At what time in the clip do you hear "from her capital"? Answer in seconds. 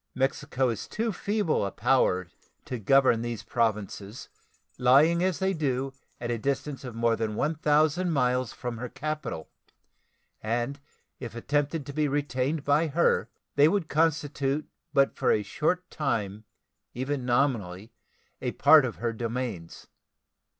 8.51-9.51